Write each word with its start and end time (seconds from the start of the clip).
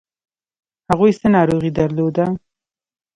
هغوی 0.89 1.11
څه 1.19 1.27
ناروغي 1.35 1.71
درلوده؟ 1.77 2.25